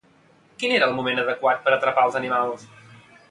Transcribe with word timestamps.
Quin 0.61 0.71
era 0.77 0.87
el 0.91 0.95
moment 0.99 1.21
adequat 1.23 1.61
per 1.67 1.75
atrapar 1.75 2.09
els 2.09 2.19
animals? 2.23 2.65